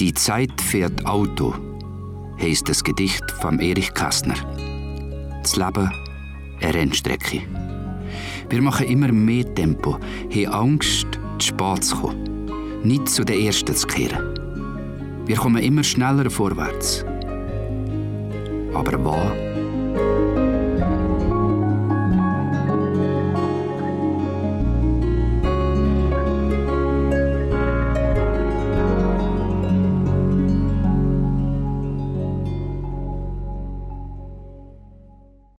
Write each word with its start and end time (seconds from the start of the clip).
Die 0.00 0.14
Zeit 0.14 0.60
fährt 0.60 1.06
Auto, 1.06 1.52
heißt 2.40 2.68
das 2.68 2.84
Gedicht 2.84 3.28
von 3.40 3.58
Erich 3.58 3.92
Kästner. 3.94 4.36
Das 5.42 5.56
Leben 5.56 5.90
eine 6.60 6.74
Rennstrecke. 6.74 7.42
Wir 8.48 8.62
machen 8.62 8.86
immer 8.86 9.10
mehr 9.10 9.52
Tempo, 9.56 9.98
haben 10.32 10.54
Angst, 10.54 11.08
zu 11.40 11.48
spät 11.48 11.82
zu 11.82 11.96
kommen, 11.96 12.80
nicht 12.84 13.08
zu 13.08 13.24
den 13.24 13.44
Ersten 13.44 13.74
zu 13.74 13.88
kehren. 13.88 15.24
Wir 15.26 15.34
kommen 15.34 15.60
immer 15.64 15.82
schneller 15.82 16.30
vorwärts. 16.30 17.04
Aber 18.74 19.04
wann? 19.04 20.27